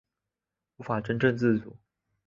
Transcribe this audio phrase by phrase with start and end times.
[0.77, 1.77] 无法真正自主